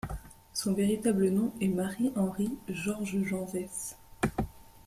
Son 0.51 0.73
véritable 0.73 1.29
nom 1.29 1.53
est 1.61 1.67
Marie 1.67 2.11
Henri 2.15 2.57
Georges 2.67 3.21
Jean 3.23 3.45
Vaysse. 3.45 3.97